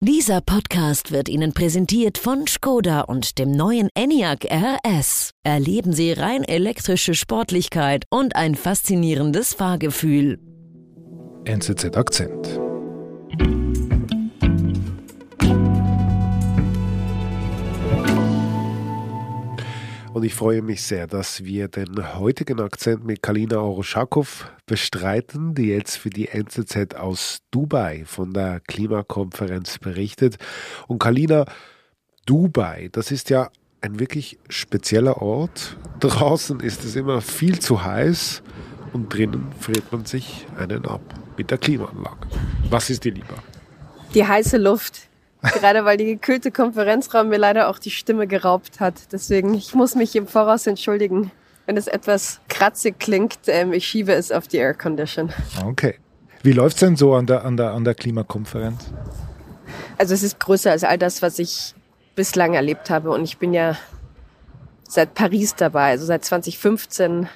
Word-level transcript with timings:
Dieser 0.00 0.40
Podcast 0.40 1.10
wird 1.10 1.28
Ihnen 1.28 1.52
präsentiert 1.52 2.18
von 2.18 2.46
Skoda 2.46 3.00
und 3.00 3.36
dem 3.40 3.50
neuen 3.50 3.88
Enyaq 3.96 4.44
RS. 4.44 5.32
Erleben 5.42 5.92
Sie 5.92 6.12
rein 6.12 6.44
elektrische 6.44 7.14
Sportlichkeit 7.14 8.04
und 8.08 8.36
ein 8.36 8.54
faszinierendes 8.54 9.54
Fahrgefühl. 9.54 10.38
NZZ 11.46 11.96
Akzent. 11.96 12.60
Und 20.12 20.22
ich 20.22 20.34
freue 20.34 20.62
mich 20.62 20.82
sehr, 20.82 21.08
dass 21.08 21.42
wir 21.42 21.66
den 21.66 22.16
heutigen 22.16 22.60
Akzent 22.60 23.04
mit 23.04 23.20
Kalina 23.20 23.58
Oroschakow 23.58 24.48
bestreiten, 24.68 25.54
die 25.54 25.66
jetzt 25.66 25.96
für 25.96 26.10
die 26.10 26.28
NZZ 26.28 26.94
aus 26.94 27.40
Dubai 27.50 28.04
von 28.06 28.32
der 28.32 28.60
Klimakonferenz 28.60 29.78
berichtet. 29.78 30.36
Und 30.86 31.00
Kalina, 31.00 31.46
Dubai, 32.26 32.88
das 32.92 33.10
ist 33.10 33.30
ja 33.30 33.50
ein 33.80 33.98
wirklich 33.98 34.38
spezieller 34.48 35.20
Ort. 35.20 35.76
Draußen 36.00 36.60
ist 36.60 36.84
es 36.84 36.94
immer 36.94 37.20
viel 37.20 37.58
zu 37.58 37.84
heiß 37.84 38.42
und 38.92 39.12
drinnen 39.12 39.50
friert 39.58 39.90
man 39.90 40.04
sich 40.04 40.46
einen 40.56 40.86
ab 40.86 41.02
mit 41.36 41.50
der 41.50 41.58
Klimaanlage. 41.58 42.28
Was 42.70 42.90
ist 42.90 43.04
dir 43.04 43.12
lieber? 43.12 43.42
Die 44.14 44.26
heiße 44.26 44.56
Luft. 44.58 45.08
Gerade 45.40 45.84
weil 45.84 45.96
die 45.96 46.04
gekühlte 46.04 46.50
Konferenzraum 46.50 47.28
mir 47.28 47.38
leider 47.38 47.68
auch 47.68 47.78
die 47.78 47.92
Stimme 47.92 48.26
geraubt 48.26 48.80
hat. 48.80 49.12
Deswegen, 49.12 49.54
ich 49.54 49.72
muss 49.74 49.94
mich 49.94 50.16
im 50.16 50.26
Voraus 50.26 50.66
entschuldigen, 50.66 51.30
wenn 51.68 51.76
es 51.76 51.86
etwas 51.86 52.40
kratzig 52.48 52.98
klingt. 52.98 53.40
Ähm, 53.46 53.74
ich 53.74 53.86
schiebe 53.86 54.14
es 54.14 54.32
auf 54.32 54.48
die 54.48 54.56
Air 54.56 54.72
Condition. 54.72 55.30
Okay. 55.66 55.96
Wie 56.42 56.52
läuft 56.52 56.76
es 56.76 56.80
denn 56.80 56.96
so 56.96 57.14
an 57.14 57.26
der, 57.26 57.44
an, 57.44 57.58
der, 57.58 57.72
an 57.72 57.84
der 57.84 57.94
Klimakonferenz? 57.94 58.90
Also 59.98 60.14
es 60.14 60.22
ist 60.22 60.40
größer 60.40 60.70
als 60.70 60.82
all 60.82 60.96
das, 60.96 61.20
was 61.20 61.38
ich 61.38 61.74
bislang 62.14 62.54
erlebt 62.54 62.88
habe. 62.88 63.10
Und 63.10 63.22
ich 63.22 63.36
bin 63.36 63.52
ja 63.52 63.76
seit 64.88 65.12
Paris 65.12 65.56
dabei, 65.56 65.90
also 65.90 66.06
seit 66.06 66.24
2015 66.24 67.28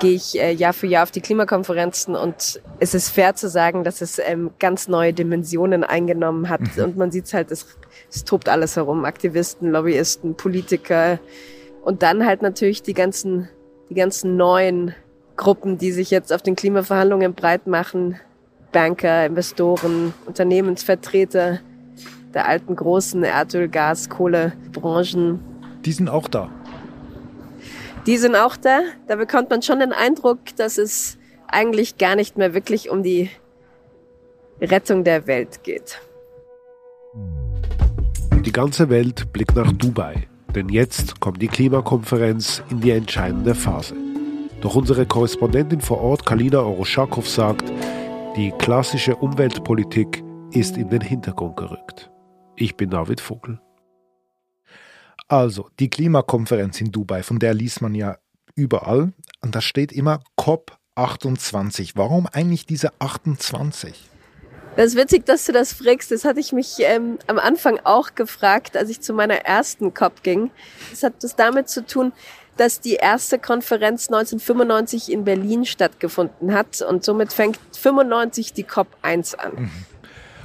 gehe 0.00 0.12
ich 0.12 0.40
äh, 0.40 0.52
Jahr 0.52 0.72
für 0.72 0.86
Jahr 0.86 1.02
auf 1.02 1.10
die 1.10 1.20
Klimakonferenzen 1.20 2.14
und 2.14 2.62
es 2.78 2.94
ist 2.94 3.10
fair 3.10 3.34
zu 3.34 3.48
sagen, 3.50 3.84
dass 3.84 4.00
es 4.00 4.18
ähm, 4.18 4.50
ganz 4.58 4.88
neue 4.88 5.12
Dimensionen 5.12 5.84
eingenommen 5.84 6.48
hat 6.48 6.60
mhm. 6.76 6.84
und 6.84 6.96
man 6.96 7.10
sieht 7.10 7.32
halt, 7.34 7.50
es, 7.50 7.66
es 8.10 8.24
tobt 8.24 8.48
alles 8.48 8.76
herum, 8.76 9.04
Aktivisten, 9.06 9.70
Lobbyisten, 9.70 10.36
Politiker 10.36 11.18
und 11.82 12.02
dann 12.02 12.26
halt 12.26 12.42
natürlich 12.42 12.82
die 12.82 12.92
ganzen, 12.92 13.48
die 13.90 13.94
ganzen 13.94 14.36
neuen 14.36 14.94
Gruppen, 15.36 15.78
die 15.78 15.92
sich 15.92 16.10
jetzt 16.10 16.32
auf 16.32 16.42
den 16.42 16.56
Klimaverhandlungen 16.56 17.34
breit 17.34 17.66
machen, 17.66 18.16
Banker, 18.72 19.26
Investoren, 19.26 20.12
Unternehmensvertreter 20.26 21.60
der 22.34 22.46
alten 22.46 22.76
großen 22.76 23.22
Erdöl, 23.22 23.68
Gas, 23.68 24.10
Kohlebranchen. 24.10 25.40
Die 25.84 25.92
sind 25.92 26.08
auch 26.08 26.28
da. 26.28 26.50
Die 28.06 28.18
sind 28.18 28.36
auch 28.36 28.56
da. 28.56 28.80
Da 29.06 29.16
bekommt 29.16 29.50
man 29.50 29.62
schon 29.62 29.80
den 29.80 29.92
Eindruck, 29.92 30.38
dass 30.56 30.78
es 30.78 31.18
eigentlich 31.46 31.98
gar 31.98 32.16
nicht 32.16 32.36
mehr 32.36 32.54
wirklich 32.54 32.90
um 32.90 33.02
die 33.02 33.30
Rettung 34.60 35.04
der 35.04 35.26
Welt 35.26 35.62
geht. 35.62 36.00
Die 38.44 38.52
ganze 38.52 38.88
Welt 38.88 39.32
blickt 39.32 39.56
nach 39.56 39.72
Dubai, 39.72 40.28
denn 40.54 40.68
jetzt 40.68 41.20
kommt 41.20 41.40
die 41.42 41.48
Klimakonferenz 41.48 42.62
in 42.70 42.80
die 42.80 42.90
entscheidende 42.90 43.54
Phase. 43.54 43.94
Doch 44.60 44.74
unsere 44.74 45.06
Korrespondentin 45.06 45.80
vor 45.80 46.00
Ort, 46.00 46.26
Kalina 46.26 46.60
Oroschakow, 46.60 47.28
sagt, 47.28 47.70
die 48.36 48.52
klassische 48.58 49.16
Umweltpolitik 49.16 50.24
ist 50.52 50.76
in 50.76 50.88
den 50.88 51.00
Hintergrund 51.00 51.56
gerückt. 51.56 52.10
Ich 52.56 52.76
bin 52.76 52.90
David 52.90 53.20
Vogel. 53.20 53.60
Also, 55.28 55.68
die 55.78 55.90
Klimakonferenz 55.90 56.80
in 56.80 56.90
Dubai, 56.90 57.22
von 57.22 57.38
der 57.38 57.54
liest 57.54 57.82
man 57.82 57.94
ja 57.94 58.16
überall. 58.54 59.12
Und 59.42 59.54
da 59.54 59.60
steht 59.60 59.92
immer 59.92 60.20
COP28. 60.38 61.92
Warum 61.94 62.26
eigentlich 62.26 62.66
diese 62.66 62.92
28? 63.00 64.08
Das 64.78 64.86
ist 64.92 64.96
witzig, 64.96 65.26
dass 65.26 65.44
du 65.44 65.50
das 65.50 65.72
fragst. 65.72 66.12
Das 66.12 66.24
hatte 66.24 66.38
ich 66.38 66.52
mich 66.52 66.76
ähm, 66.78 67.18
am 67.26 67.40
Anfang 67.40 67.80
auch 67.82 68.14
gefragt, 68.14 68.76
als 68.76 68.90
ich 68.90 69.00
zu 69.00 69.12
meiner 69.12 69.34
ersten 69.34 69.92
COP 69.92 70.22
ging. 70.22 70.52
Das 70.90 71.02
hat 71.02 71.14
das 71.24 71.34
damit 71.34 71.68
zu 71.68 71.84
tun, 71.84 72.12
dass 72.56 72.80
die 72.80 72.94
erste 72.94 73.40
Konferenz 73.40 74.06
1995 74.06 75.10
in 75.10 75.24
Berlin 75.24 75.64
stattgefunden 75.64 76.54
hat 76.54 76.80
und 76.80 77.02
somit 77.02 77.32
fängt 77.32 77.58
95 77.76 78.52
die 78.52 78.62
COP 78.62 78.86
1 79.02 79.34
an. 79.34 79.52
Mhm. 79.56 79.70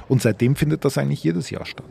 Und 0.08 0.20
seitdem 0.20 0.56
findet 0.56 0.84
das 0.84 0.98
eigentlich 0.98 1.22
jedes 1.22 1.50
Jahr 1.50 1.64
statt. 1.64 1.86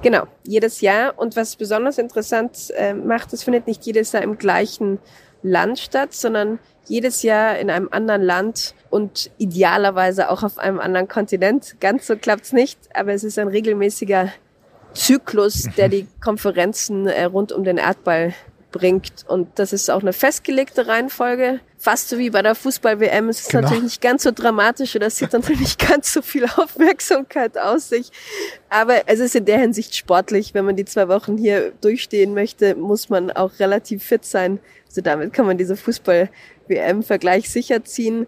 Genau, 0.00 0.26
jedes 0.44 0.80
Jahr. 0.80 1.18
Und 1.18 1.36
was 1.36 1.56
besonders 1.56 1.98
interessant 1.98 2.70
äh, 2.74 2.94
macht, 2.94 3.34
es 3.34 3.42
findet 3.42 3.66
nicht 3.66 3.84
jedes 3.84 4.12
Jahr 4.12 4.22
im 4.22 4.38
gleichen 4.38 4.98
Land 5.42 5.78
statt, 5.78 6.14
sondern 6.14 6.58
jedes 6.86 7.22
Jahr 7.22 7.58
in 7.58 7.70
einem 7.70 7.88
anderen 7.90 8.22
Land 8.22 8.74
und 8.90 9.30
idealerweise 9.38 10.30
auch 10.30 10.42
auf 10.42 10.58
einem 10.58 10.80
anderen 10.80 11.08
Kontinent. 11.08 11.76
Ganz 11.80 12.06
so 12.06 12.16
klappt's 12.16 12.52
nicht, 12.52 12.78
aber 12.94 13.12
es 13.12 13.24
ist 13.24 13.38
ein 13.38 13.48
regelmäßiger 13.48 14.32
Zyklus, 14.94 15.68
der 15.76 15.88
die 15.88 16.06
Konferenzen 16.22 17.06
äh, 17.06 17.24
rund 17.24 17.52
um 17.52 17.64
den 17.64 17.78
Erdball 17.78 18.34
bringt. 18.72 19.24
Und 19.28 19.58
das 19.58 19.72
ist 19.72 19.90
auch 19.90 20.00
eine 20.00 20.12
festgelegte 20.12 20.88
Reihenfolge. 20.88 21.60
Fast 21.78 22.08
so 22.08 22.18
wie 22.18 22.30
bei 22.30 22.42
der 22.42 22.54
Fußball-WM. 22.54 23.28
Es 23.28 23.40
ist 23.40 23.50
genau. 23.50 23.62
natürlich 23.62 23.84
nicht 23.84 24.00
ganz 24.00 24.22
so 24.24 24.30
dramatisch 24.32 24.96
oder 24.96 25.06
es 25.06 25.18
sieht 25.18 25.32
natürlich 25.32 25.60
nicht 25.60 25.88
ganz 25.88 26.12
so 26.12 26.22
viel 26.22 26.46
Aufmerksamkeit 26.56 27.58
aus 27.58 27.90
sich. 27.90 28.10
Aber 28.70 29.08
es 29.08 29.20
ist 29.20 29.36
in 29.36 29.44
der 29.44 29.58
Hinsicht 29.58 29.94
sportlich. 29.94 30.54
Wenn 30.54 30.64
man 30.64 30.74
die 30.74 30.84
zwei 30.84 31.08
Wochen 31.08 31.36
hier 31.36 31.72
durchstehen 31.80 32.34
möchte, 32.34 32.74
muss 32.74 33.08
man 33.08 33.30
auch 33.30 33.52
relativ 33.60 34.02
fit 34.02 34.24
sein. 34.24 34.58
Also 34.88 35.02
damit 35.02 35.32
kann 35.32 35.46
man 35.46 35.58
diese 35.58 35.76
Fußball-WM-Vergleich 36.72 37.50
sicher 37.50 37.84
ziehen. 37.84 38.26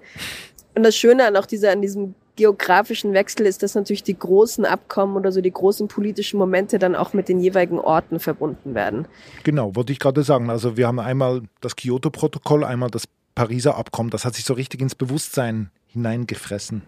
Und 0.75 0.83
das 0.83 0.97
Schöne 0.97 1.27
an 1.27 1.37
auch 1.37 1.47
dieser, 1.47 1.73
an 1.73 1.83
diesem 1.83 2.15
geografischen 2.37 3.13
Wechsel 3.13 3.47
ist, 3.47 3.63
dass 3.63 3.77
natürlich 3.77 4.03
die 4.03 4.19
großen 4.19 4.65
Abkommen 4.65 5.17
oder 5.17 5.31
so 5.31 5.41
die 5.41 5.53
großen 5.53 5.87
politischen 5.87 6.37
Momente 6.39 6.81
dann 6.81 6.97
auch 6.97 7.13
mit 7.13 7.29
den 7.29 7.39
jeweiligen 7.39 7.79
Orten 7.79 8.19
verbunden 8.19 8.75
werden. 8.75 9.07
Genau, 9.45 9.77
wollte 9.77 9.93
ich 9.93 10.01
gerade 10.01 10.25
sagen. 10.25 10.51
Also 10.51 10.77
wir 10.77 10.89
haben 10.89 10.99
einmal 10.99 11.43
das 11.61 11.77
Kyoto-Protokoll, 11.77 12.65
einmal 12.65 12.91
das 12.91 13.05
Pariser 13.37 13.77
Abkommen. 13.77 14.11
Das 14.11 14.25
hat 14.25 14.35
sich 14.35 14.45
so 14.45 14.55
richtig 14.55 14.81
ins 14.81 14.97
Bewusstsein 14.97 15.71
hineingefressen. 15.87 16.83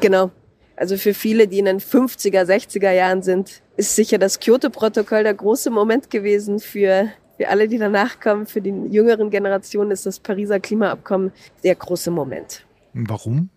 Genau. 0.00 0.30
Also 0.76 0.96
für 0.96 1.12
viele, 1.12 1.46
die 1.46 1.58
in 1.58 1.66
den 1.66 1.80
50er, 1.80 2.44
60er 2.44 2.90
Jahren 2.90 3.22
sind, 3.22 3.60
ist 3.76 3.96
sicher 3.96 4.16
das 4.16 4.40
Kyoto-Protokoll 4.40 5.24
der 5.24 5.34
große 5.34 5.70
Moment 5.70 6.08
gewesen. 6.08 6.58
Für, 6.58 7.10
für 7.40 7.48
alle, 7.48 7.68
die 7.68 7.78
danach 7.78 8.20
kommen, 8.20 8.44
für 8.44 8.60
die 8.60 8.74
jüngeren 8.90 9.30
Generationen 9.30 9.92
ist 9.92 10.04
das 10.04 10.20
Pariser 10.20 10.60
Klimaabkommen 10.60 11.32
der 11.64 11.74
große 11.74 12.10
Moment. 12.10 12.66
Warum? 12.92 13.48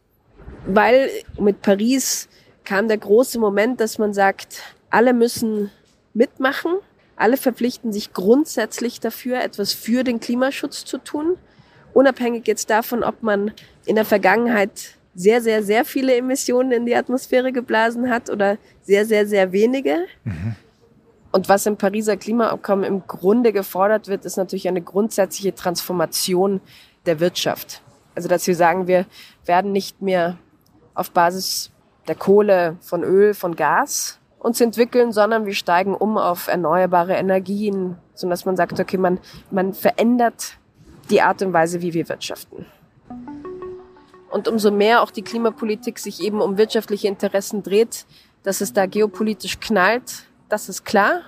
weil 0.66 1.10
mit 1.40 1.62
Paris 1.62 2.28
kam 2.64 2.88
der 2.88 2.98
große 2.98 3.40
Moment, 3.40 3.80
dass 3.80 3.98
man 3.98 4.14
sagt, 4.14 4.62
alle 4.90 5.14
müssen 5.14 5.70
mitmachen, 6.14 6.72
alle 7.16 7.38
verpflichten 7.38 7.92
sich 7.92 8.14
grundsätzlich 8.14 9.00
dafür, 9.00 9.42
etwas 9.42 9.74
für 9.74 10.04
den 10.04 10.20
Klimaschutz 10.20 10.86
zu 10.86 10.98
tun, 10.98 11.38
unabhängig 11.94 12.48
jetzt 12.48 12.70
davon, 12.70 13.04
ob 13.04 13.22
man 13.22 13.52
in 13.86 13.96
der 13.96 14.06
Vergangenheit 14.06 14.96
sehr, 15.16 15.42
sehr, 15.42 15.62
sehr 15.62 15.86
viele 15.86 16.16
Emissionen 16.16 16.72
in 16.72 16.86
die 16.86 16.96
Atmosphäre 16.96 17.52
geblasen 17.52 18.10
hat 18.10 18.30
oder 18.30 18.58
sehr, 18.82 19.06
sehr, 19.06 19.28
sehr 19.28 19.52
wenige. 19.52 20.06
Mhm. 20.24 20.56
Und 21.34 21.50
was 21.50 21.66
im 21.66 21.78
Pariser 21.78 22.16
Klimaabkommen 22.16 22.86
im 22.86 23.08
Grunde 23.08 23.54
gefordert 23.54 24.08
wird, 24.08 24.24
ist 24.24 24.38
natürlich 24.38 24.68
eine 24.68 24.84
grundsätzliche 24.84 25.56
Transformation 25.56 26.62
der 27.08 27.20
Wirtschaft. 27.20 27.82
Also 28.14 28.30
dass 28.30 28.46
wir 28.46 28.56
sagen, 28.56 28.86
wir 28.86 29.08
werden 29.46 29.72
nicht 29.72 30.00
mehr 30.00 30.38
auf 30.94 31.10
Basis 31.10 31.72
der 32.08 32.14
Kohle, 32.14 32.78
von 32.82 33.04
Öl, 33.04 33.34
von 33.34 33.56
Gas 33.56 34.20
uns 34.38 34.62
entwickeln, 34.62 35.12
sondern 35.12 35.48
wir 35.48 35.56
steigen 35.56 35.96
um 35.96 36.20
auf 36.20 36.48
erneuerbare 36.48 37.16
Energien, 37.16 37.98
so 38.14 38.30
dass 38.30 38.46
man 38.46 38.56
sagt, 38.56 38.80
okay, 38.80 38.98
man, 38.98 39.20
man 39.50 39.74
verändert 39.74 40.60
die 41.10 41.22
Art 41.22 41.42
und 41.42 41.52
Weise, 41.52 41.82
wie 41.82 41.96
wir 41.96 42.10
wirtschaften. 42.10 42.68
Und 44.30 44.48
umso 44.48 44.70
mehr 44.70 45.02
auch 45.02 45.10
die 45.10 45.24
Klimapolitik 45.24 45.98
sich 45.98 46.22
eben 46.22 46.42
um 46.42 46.60
wirtschaftliche 46.60 47.08
Interessen 47.08 47.64
dreht, 47.64 48.06
dass 48.44 48.62
es 48.62 48.74
da 48.74 48.86
geopolitisch 48.86 49.60
knallt, 49.60 50.26
das 50.54 50.70
ist 50.70 50.86
klar. 50.86 51.22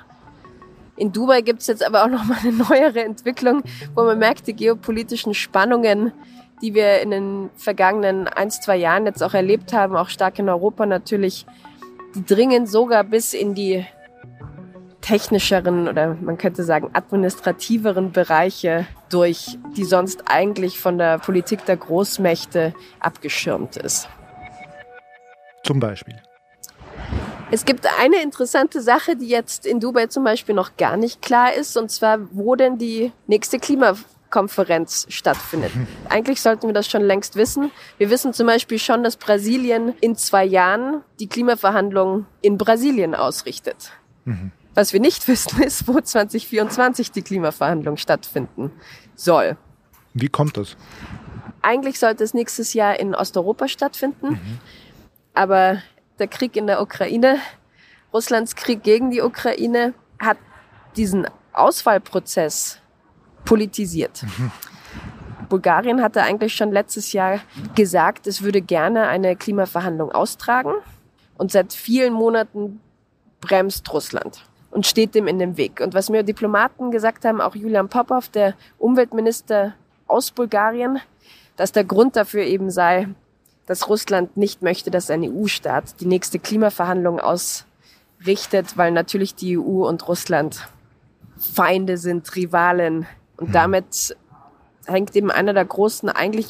In 0.96 1.12
Dubai 1.12 1.42
gibt 1.42 1.60
es 1.60 1.68
jetzt 1.68 1.86
aber 1.86 2.06
auch 2.06 2.10
noch 2.10 2.24
mal 2.24 2.38
eine 2.42 2.54
neuere 2.54 3.04
Entwicklung, 3.04 3.64
wo 3.96 4.04
man 4.04 4.18
merkt, 4.18 4.48
die 4.48 4.56
geopolitischen 4.56 5.34
Spannungen 5.34 6.14
die 6.62 6.74
wir 6.74 7.02
in 7.02 7.12
den 7.12 7.50
vergangenen 7.58 8.28
ein, 8.28 8.50
zwei 8.50 8.78
Jahren 8.78 9.06
jetzt 9.06 9.22
auch 9.22 9.34
erlebt 9.34 9.74
haben, 9.74 9.96
auch 9.96 10.10
stark 10.10 10.40
in 10.40 10.50
Europa 10.50 10.86
natürlich, 10.86 11.46
die 12.16 12.26
dringen 12.26 12.66
sogar 12.66 13.04
bis 13.04 13.34
in 13.34 13.54
die 13.54 13.86
technischeren 15.02 15.88
oder 15.88 16.16
man 16.20 16.38
könnte 16.38 16.64
sagen 16.64 16.90
administrativeren 16.94 18.12
Bereiche 18.12 18.88
durch, 19.10 19.60
die 19.78 19.84
sonst 19.84 20.24
eigentlich 20.26 20.80
von 20.80 20.98
der 20.98 21.20
Politik 21.20 21.66
der 21.66 21.78
Großmächte 21.78 22.74
abgeschirmt 23.00 23.78
ist. 23.78 24.10
Zum 25.64 25.80
Beispiel? 25.80 26.16
Es 27.52 27.66
gibt 27.66 27.86
eine 28.00 28.22
interessante 28.22 28.82
Sache, 28.82 29.16
die 29.16 29.28
jetzt 29.28 29.66
in 29.66 29.80
Dubai 29.80 30.08
zum 30.08 30.24
Beispiel 30.24 30.56
noch 30.56 30.78
gar 30.78 30.98
nicht 30.98 31.22
klar 31.22 31.54
ist, 31.54 31.78
und 31.78 31.92
zwar, 31.92 32.20
wo 32.32 32.56
denn 32.56 32.78
die 32.78 33.12
nächste 33.28 33.60
Klimakonferenz 33.60 35.06
stattfindet. 35.10 35.72
Eigentlich 36.10 36.42
sollten 36.42 36.68
wir 36.68 36.74
das 36.74 36.88
schon 36.88 37.04
längst 37.04 37.36
wissen. 37.36 37.72
Wir 37.98 38.10
wissen 38.10 38.34
zum 38.34 38.48
Beispiel 38.48 38.80
schon, 38.80 39.04
dass 39.04 39.18
Brasilien 39.18 39.94
in 40.02 40.16
zwei 40.16 40.44
Jahren 40.44 41.04
die 41.20 41.28
Klimaverhandlungen 41.28 42.26
in 42.42 42.58
Brasilien 42.58 43.14
ausrichtet. 43.14 43.92
Mhm. 44.26 44.52
Was 44.74 44.92
wir 44.92 45.00
nicht 45.00 45.28
wissen, 45.28 45.62
ist, 45.62 45.88
wo 45.88 46.02
2024 46.02 47.12
die 47.12 47.22
Klimaverhandlungen 47.22 47.98
stattfinden 47.98 48.72
soll. 49.16 49.56
Wie 50.14 50.30
kommt 50.30 50.58
das? 50.58 50.76
Eigentlich 51.62 52.00
sollte 52.00 52.24
es 52.24 52.34
nächstes 52.34 52.74
Jahr 52.74 53.00
in 53.00 53.16
Osteuropa 53.16 53.68
stattfinden. 53.68 54.30
Mhm. 54.32 54.60
Aber 55.34 55.82
der 56.20 56.28
Krieg 56.28 56.56
in 56.56 56.68
der 56.68 56.82
Ukraine, 56.82 57.38
Russlands 58.14 58.56
Krieg 58.56 58.84
gegen 58.84 59.12
die 59.12 59.22
Ukraine, 59.22 59.94
hat 60.20 60.38
diesen 60.96 61.28
Auswahlprozess 61.54 62.80
politisiert. 63.44 64.24
Mhm. 64.24 64.52
Bulgarien 65.50 66.02
hatte 66.02 66.24
eigentlich 66.24 66.56
schon 66.56 66.72
letztes 66.72 67.14
Jahr 67.14 67.40
gesagt, 67.76 68.28
es 68.28 68.42
würde 68.42 68.62
gerne 68.62 69.08
eine 69.08 69.36
Klimaverhandlung 69.36 70.12
austragen. 70.12 70.74
Und 71.38 71.52
seit 71.52 71.74
vielen 71.74 72.14
Monaten 72.14 72.80
bremst 73.42 73.92
Russland 73.94 74.44
und 74.72 74.88
steht 74.88 75.16
dem 75.16 75.28
in 75.28 75.38
dem 75.40 75.58
Weg. 75.58 75.82
Und 75.82 75.94
was 75.94 76.10
mir 76.10 76.24
Diplomaten 76.24 76.92
gesagt 76.92 77.26
haben, 77.26 77.42
auch 77.42 77.56
Julian 77.56 77.90
Popov, 77.90 78.30
der 78.30 78.56
Umweltminister 78.78 79.74
aus 80.08 80.32
Bulgarien, 80.32 81.00
dass 81.56 81.72
der 81.72 81.84
Grund 81.84 82.16
dafür 82.16 82.44
eben 82.44 82.70
sei, 82.70 83.08
dass 83.66 83.90
Russland 83.90 84.38
nicht 84.38 84.62
möchte, 84.62 84.92
dass 84.92 85.10
ein 85.10 85.24
EU-Staat 85.24 86.00
die 86.00 86.06
nächste 86.06 86.40
Klimaverhandlung 86.40 87.20
ausrichtet, 87.20 88.78
weil 88.78 88.92
natürlich 88.92 89.36
die 89.36 89.58
EU 89.58 89.88
und 89.88 90.08
Russland 90.08 90.68
Feinde 91.38 91.98
sind, 91.98 92.36
Rivalen. 92.36 93.06
Und 93.38 93.50
mhm. 93.50 93.54
damit 93.54 94.16
hängt 94.86 95.16
eben 95.16 95.32
einer 95.32 95.54
der 95.54 95.66
großen, 95.66 96.10
eigentlich 96.10 96.48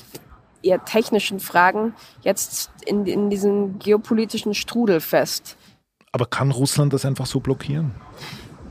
eher 0.62 0.84
technischen 0.84 1.40
Fragen 1.40 1.94
jetzt 2.22 2.72
in, 2.86 3.06
in 3.06 3.30
diesem 3.30 3.80
geopolitischen 3.80 4.54
Strudel 4.54 5.00
fest. 5.00 5.58
Aber 6.12 6.26
kann 6.26 6.52
Russland 6.52 6.94
das 6.94 7.06
einfach 7.06 7.26
so 7.26 7.40
blockieren? 7.40 7.92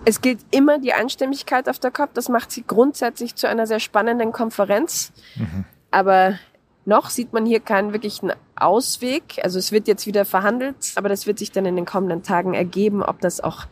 Es 0.04 0.20
gilt 0.20 0.40
immer 0.50 0.78
die 0.78 0.92
Einstimmigkeit 0.92 1.68
auf 1.68 1.78
der 1.78 1.90
COP. 1.90 2.12
Das 2.14 2.28
macht 2.28 2.50
sie 2.50 2.64
grundsätzlich 2.66 3.36
zu 3.36 3.48
einer 3.48 3.66
sehr 3.66 3.80
spannenden 3.80 4.32
Konferenz. 4.32 5.12
Mhm. 5.36 5.64
Aber 5.90 6.38
noch 6.86 7.10
sieht 7.10 7.32
man 7.32 7.46
hier 7.46 7.60
keinen 7.60 7.92
wirklichen 7.92 8.32
Ausweg. 8.56 9.40
Also 9.42 9.58
es 9.58 9.72
wird 9.72 9.88
jetzt 9.88 10.06
wieder 10.06 10.24
verhandelt, 10.24 10.92
aber 10.96 11.08
das 11.08 11.26
wird 11.26 11.38
sich 11.38 11.50
dann 11.50 11.66
in 11.66 11.76
den 11.76 11.86
kommenden 11.86 12.22
Tagen 12.22 12.54
ergeben, 12.54 13.02
ob 13.02 13.20
das 13.20 13.40
auch 13.40 13.66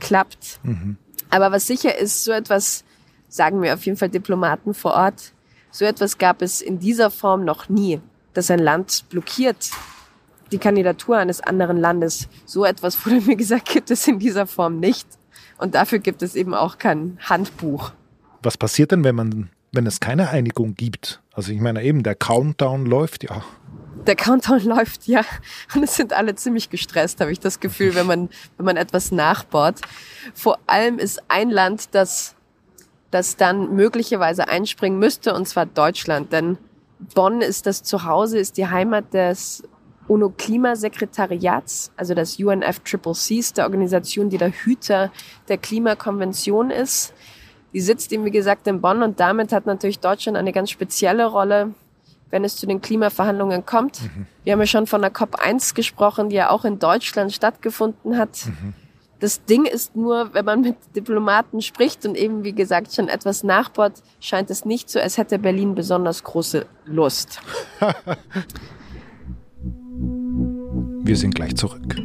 klappt. 0.00 0.60
Mhm. 0.62 0.96
Aber 1.30 1.52
was 1.52 1.66
sicher 1.66 1.98
ist, 1.98 2.24
so 2.24 2.32
etwas, 2.32 2.84
sagen 3.28 3.62
wir 3.62 3.74
auf 3.74 3.84
jeden 3.84 3.98
Fall 3.98 4.08
Diplomaten 4.08 4.74
vor 4.74 4.92
Ort, 4.92 5.32
so 5.70 5.84
etwas 5.84 6.18
gab 6.18 6.42
es 6.42 6.60
in 6.60 6.78
dieser 6.78 7.10
Form 7.10 7.44
noch 7.44 7.68
nie, 7.68 8.00
dass 8.34 8.50
ein 8.50 8.58
Land 8.58 9.04
blockiert 9.10 9.70
die 10.50 10.58
Kandidatur 10.58 11.18
eines 11.18 11.40
anderen 11.40 11.76
Landes. 11.76 12.28
So 12.46 12.64
etwas 12.64 13.04
wurde 13.06 13.20
mir 13.20 13.36
gesagt, 13.36 13.68
gibt 13.68 13.90
es 13.90 14.06
in 14.06 14.18
dieser 14.18 14.46
Form 14.46 14.78
nicht. 14.78 15.06
Und 15.58 15.74
dafür 15.74 15.98
gibt 15.98 16.22
es 16.22 16.34
eben 16.34 16.54
auch 16.54 16.78
kein 16.78 17.18
Handbuch. 17.20 17.92
Was 18.42 18.56
passiert 18.56 18.92
denn, 18.92 19.04
wenn 19.04 19.16
man 19.16 19.50
wenn 19.72 19.86
es 19.86 20.00
keine 20.00 20.30
Einigung 20.30 20.74
gibt? 20.74 21.20
Also 21.32 21.52
ich 21.52 21.60
meine 21.60 21.82
eben, 21.82 22.02
der 22.02 22.14
Countdown 22.14 22.86
läuft 22.86 23.24
ja. 23.24 23.44
Der 24.06 24.16
Countdown 24.16 24.60
läuft, 24.64 25.06
ja. 25.06 25.22
Und 25.74 25.82
es 25.82 25.96
sind 25.96 26.12
alle 26.12 26.34
ziemlich 26.34 26.70
gestresst, 26.70 27.20
habe 27.20 27.32
ich 27.32 27.40
das 27.40 27.60
Gefühl, 27.60 27.94
wenn 27.94 28.06
man, 28.06 28.28
wenn 28.56 28.66
man 28.66 28.76
etwas 28.76 29.12
nachbaut. 29.12 29.76
Vor 30.34 30.58
allem 30.66 30.98
ist 30.98 31.22
ein 31.28 31.50
Land, 31.50 31.94
das, 31.94 32.34
das 33.10 33.36
dann 33.36 33.74
möglicherweise 33.74 34.48
einspringen 34.48 34.98
müsste, 34.98 35.34
und 35.34 35.46
zwar 35.46 35.66
Deutschland. 35.66 36.32
Denn 36.32 36.58
Bonn 37.14 37.40
ist 37.40 37.66
das 37.66 37.82
Zuhause, 37.82 38.38
ist 38.38 38.56
die 38.56 38.66
Heimat 38.66 39.12
des 39.14 39.62
UNO-Klimasekretariats, 40.08 41.92
also 41.96 42.14
das 42.14 42.38
UNFCCC, 42.38 43.54
der 43.56 43.64
Organisation, 43.64 44.30
die 44.30 44.38
der 44.38 44.50
Hüter 44.50 45.12
der 45.48 45.58
Klimakonvention 45.58 46.70
ist. 46.70 47.12
Die 47.72 47.80
sitzt 47.80 48.12
eben, 48.12 48.24
wie 48.24 48.30
gesagt, 48.30 48.66
in 48.66 48.80
Bonn 48.80 49.02
und 49.02 49.20
damit 49.20 49.52
hat 49.52 49.66
natürlich 49.66 50.00
Deutschland 50.00 50.36
eine 50.38 50.52
ganz 50.52 50.70
spezielle 50.70 51.26
Rolle, 51.26 51.74
wenn 52.30 52.44
es 52.44 52.56
zu 52.56 52.66
den 52.66 52.80
Klimaverhandlungen 52.80 53.66
kommt. 53.66 54.02
Mhm. 54.02 54.26
Wir 54.44 54.52
haben 54.52 54.60
ja 54.60 54.66
schon 54.66 54.86
von 54.86 55.02
der 55.02 55.12
COP1 55.12 55.74
gesprochen, 55.74 56.30
die 56.30 56.36
ja 56.36 56.50
auch 56.50 56.64
in 56.64 56.78
Deutschland 56.78 57.32
stattgefunden 57.32 58.16
hat. 58.16 58.46
Mhm. 58.46 58.74
Das 59.20 59.44
Ding 59.44 59.64
ist 59.64 59.96
nur, 59.96 60.32
wenn 60.32 60.44
man 60.44 60.60
mit 60.60 60.76
Diplomaten 60.94 61.60
spricht 61.60 62.06
und 62.06 62.16
eben, 62.16 62.44
wie 62.44 62.52
gesagt, 62.52 62.94
schon 62.94 63.08
etwas 63.08 63.42
nachbaut, 63.42 63.94
scheint 64.20 64.48
es 64.48 64.64
nicht 64.64 64.88
so, 64.88 65.00
als 65.00 65.18
hätte 65.18 65.40
Berlin 65.40 65.74
besonders 65.74 66.22
große 66.22 66.66
Lust. 66.84 67.40
Wir 71.02 71.16
sind 71.16 71.34
gleich 71.34 71.56
zurück. 71.56 71.96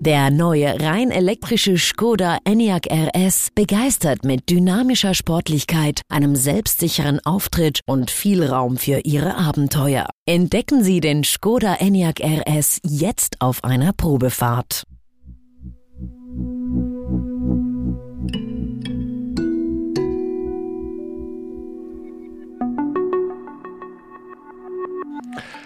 Der 0.00 0.30
neue 0.30 0.80
rein 0.80 1.10
elektrische 1.10 1.76
Skoda 1.76 2.38
Enyaq 2.44 2.86
RS 2.88 3.48
begeistert 3.52 4.24
mit 4.24 4.48
dynamischer 4.48 5.12
Sportlichkeit, 5.12 6.02
einem 6.08 6.36
selbstsicheren 6.36 7.18
Auftritt 7.24 7.80
und 7.84 8.08
viel 8.08 8.44
Raum 8.44 8.76
für 8.76 9.00
Ihre 9.00 9.34
Abenteuer. 9.34 10.08
Entdecken 10.24 10.84
Sie 10.84 11.00
den 11.00 11.24
Skoda 11.24 11.74
Enyaq 11.74 12.20
RS 12.20 12.78
jetzt 12.84 13.40
auf 13.40 13.64
einer 13.64 13.92
Probefahrt. 13.92 14.84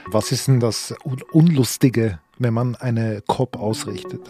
Was 0.07 0.33
ist 0.33 0.49
denn 0.49 0.59
das 0.59 0.95
Unlustige 1.33 2.19
wenn 2.43 2.55
man 2.55 2.77
eine 2.77 3.23
COP 3.27 3.57
ausrichtet? 3.57 4.21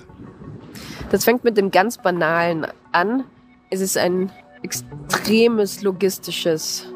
Das 1.10 1.24
fängt 1.24 1.44
mit 1.44 1.56
dem 1.56 1.70
ganz 1.70 1.98
Banalen 1.98 2.66
an. 2.92 3.24
Es 3.70 3.80
ist 3.80 3.96
ein 3.96 4.30
extremes 4.62 5.82
logistisches 5.82 6.86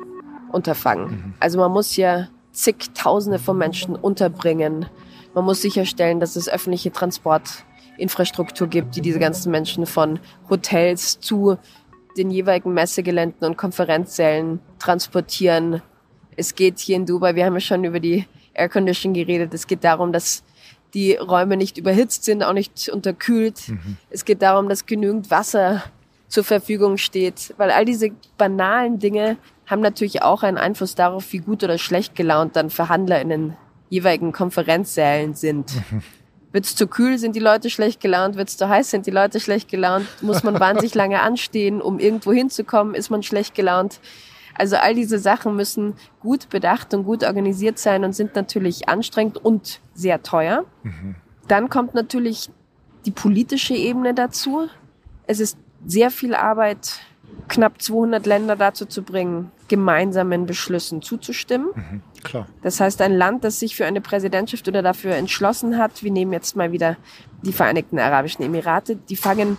Unterfangen. 0.52 1.10
Mhm. 1.10 1.34
Also 1.40 1.58
man 1.58 1.72
muss 1.72 1.96
ja 1.96 2.28
zigtausende 2.52 3.38
von 3.38 3.58
Menschen 3.58 3.96
unterbringen. 3.96 4.86
Man 5.34 5.44
muss 5.44 5.60
sicherstellen, 5.60 6.20
dass 6.20 6.36
es 6.36 6.48
öffentliche 6.48 6.90
Transportinfrastruktur 6.90 8.66
gibt, 8.68 8.96
die 8.96 9.02
diese 9.02 9.18
ganzen 9.18 9.50
Menschen 9.50 9.84
von 9.84 10.18
Hotels 10.48 11.20
zu 11.20 11.58
den 12.16 12.30
jeweiligen 12.30 12.72
Messegeländen 12.72 13.46
und 13.46 13.58
Konferenzsälen 13.58 14.60
transportieren. 14.78 15.82
Es 16.36 16.54
geht 16.54 16.78
hier 16.78 16.96
in 16.96 17.04
Dubai, 17.04 17.34
wir 17.34 17.44
haben 17.44 17.54
ja 17.54 17.60
schon 17.60 17.84
über 17.84 18.00
die 18.00 18.26
Aircondition 18.54 19.12
geredet, 19.12 19.52
es 19.52 19.66
geht 19.66 19.84
darum, 19.84 20.12
dass 20.12 20.42
die 20.96 21.14
Räume 21.14 21.58
nicht 21.58 21.76
überhitzt 21.76 22.24
sind, 22.24 22.42
auch 22.42 22.54
nicht 22.54 22.88
unterkühlt. 22.88 23.68
Mhm. 23.68 23.98
Es 24.08 24.24
geht 24.24 24.40
darum, 24.40 24.70
dass 24.70 24.86
genügend 24.86 25.30
Wasser 25.30 25.84
zur 26.26 26.42
Verfügung 26.42 26.96
steht, 26.96 27.54
weil 27.58 27.70
all 27.70 27.84
diese 27.84 28.10
banalen 28.38 28.98
Dinge 28.98 29.36
haben 29.66 29.82
natürlich 29.82 30.22
auch 30.22 30.42
einen 30.42 30.56
Einfluss 30.56 30.94
darauf, 30.94 31.30
wie 31.34 31.38
gut 31.38 31.62
oder 31.62 31.76
schlecht 31.76 32.16
gelaunt 32.16 32.56
dann 32.56 32.70
Verhandler 32.70 33.20
in 33.20 33.28
den 33.28 33.56
jeweiligen 33.90 34.32
Konferenzsälen 34.32 35.34
sind. 35.34 35.74
Mhm. 35.90 36.02
Wird 36.52 36.64
es 36.64 36.74
zu 36.74 36.86
kühl, 36.86 37.18
sind 37.18 37.36
die 37.36 37.40
Leute 37.40 37.68
schlecht 37.68 38.00
gelaunt. 38.00 38.36
Wird 38.36 38.48
es 38.48 38.56
zu 38.56 38.66
heiß, 38.66 38.90
sind 38.90 39.06
die 39.06 39.10
Leute 39.10 39.38
schlecht 39.38 39.68
gelaunt. 39.68 40.06
Muss 40.22 40.42
man 40.42 40.58
wahnsinnig 40.60 40.94
lange 40.94 41.20
anstehen, 41.20 41.82
um 41.82 41.98
irgendwo 41.98 42.32
hinzukommen, 42.32 42.94
ist 42.94 43.10
man 43.10 43.22
schlecht 43.22 43.54
gelaunt. 43.54 44.00
Also 44.58 44.76
all 44.76 44.94
diese 44.94 45.18
Sachen 45.18 45.56
müssen 45.56 45.94
gut 46.20 46.48
bedacht 46.48 46.94
und 46.94 47.04
gut 47.04 47.24
organisiert 47.24 47.78
sein 47.78 48.04
und 48.04 48.14
sind 48.14 48.34
natürlich 48.34 48.88
anstrengend 48.88 49.38
und 49.38 49.80
sehr 49.94 50.22
teuer. 50.22 50.64
Mhm. 50.82 51.16
Dann 51.48 51.68
kommt 51.68 51.94
natürlich 51.94 52.50
die 53.04 53.10
politische 53.10 53.74
Ebene 53.74 54.14
dazu. 54.14 54.68
Es 55.26 55.40
ist 55.40 55.58
sehr 55.86 56.10
viel 56.10 56.34
Arbeit, 56.34 57.00
knapp 57.48 57.80
200 57.80 58.26
Länder 58.26 58.56
dazu 58.56 58.86
zu 58.86 59.02
bringen, 59.02 59.50
gemeinsamen 59.68 60.46
Beschlüssen 60.46 61.02
zuzustimmen. 61.02 61.68
Mhm, 61.74 62.02
klar. 62.24 62.46
Das 62.62 62.80
heißt, 62.80 63.00
ein 63.02 63.16
Land, 63.16 63.44
das 63.44 63.60
sich 63.60 63.76
für 63.76 63.86
eine 63.86 64.00
Präsidentschaft 64.00 64.66
oder 64.68 64.82
dafür 64.82 65.14
entschlossen 65.14 65.78
hat, 65.78 66.02
wir 66.02 66.10
nehmen 66.10 66.32
jetzt 66.32 66.56
mal 66.56 66.72
wieder 66.72 66.96
die 67.42 67.52
Vereinigten 67.52 67.98
Arabischen 67.98 68.44
Emirate, 68.44 68.96
die 68.96 69.16
fangen 69.16 69.58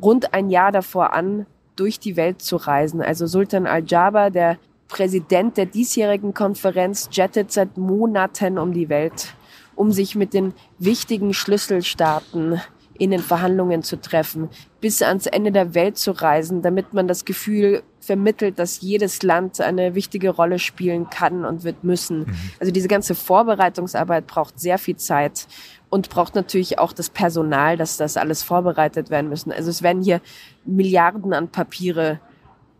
rund 0.00 0.34
ein 0.34 0.50
Jahr 0.50 0.72
davor 0.72 1.12
an, 1.12 1.46
durch 1.76 1.98
die 1.98 2.16
Welt 2.16 2.42
zu 2.42 2.56
reisen. 2.56 3.02
Also 3.02 3.26
Sultan 3.26 3.66
Al-Jaber, 3.66 4.30
der 4.30 4.58
Präsident 4.88 5.56
der 5.56 5.66
diesjährigen 5.66 6.34
Konferenz, 6.34 7.08
jettet 7.12 7.52
seit 7.52 7.76
Monaten 7.76 8.58
um 8.58 8.72
die 8.72 8.88
Welt, 8.88 9.34
um 9.74 9.92
sich 9.92 10.14
mit 10.14 10.34
den 10.34 10.52
wichtigen 10.78 11.34
Schlüsselstaaten 11.34 12.60
in 12.98 13.10
den 13.10 13.20
Verhandlungen 13.20 13.82
zu 13.82 14.00
treffen, 14.00 14.48
bis 14.80 15.02
ans 15.02 15.26
Ende 15.26 15.50
der 15.50 15.74
Welt 15.74 15.98
zu 15.98 16.12
reisen, 16.12 16.62
damit 16.62 16.94
man 16.94 17.08
das 17.08 17.24
Gefühl 17.24 17.82
vermittelt, 18.00 18.58
dass 18.58 18.80
jedes 18.82 19.22
Land 19.22 19.60
eine 19.60 19.94
wichtige 19.94 20.30
Rolle 20.30 20.58
spielen 20.58 21.10
kann 21.10 21.44
und 21.44 21.64
wird 21.64 21.82
müssen. 21.82 22.20
Mhm. 22.20 22.36
Also 22.60 22.72
diese 22.72 22.88
ganze 22.88 23.14
Vorbereitungsarbeit 23.14 24.26
braucht 24.26 24.60
sehr 24.60 24.78
viel 24.78 24.96
Zeit 24.96 25.48
und 25.94 26.10
braucht 26.10 26.34
natürlich 26.34 26.80
auch 26.80 26.92
das 26.92 27.08
Personal, 27.08 27.76
dass 27.76 27.96
das 27.96 28.16
alles 28.16 28.42
vorbereitet 28.42 29.10
werden 29.10 29.28
müssen. 29.28 29.52
Also 29.52 29.70
es 29.70 29.80
werden 29.80 30.02
hier 30.02 30.20
Milliarden 30.64 31.32
an 31.32 31.46
Papiere 31.46 32.18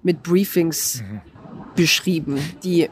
mit 0.03 0.25
Briefings 0.25 1.01
mhm. 1.01 1.21
beschrieben, 1.77 2.41
die 2.65 2.91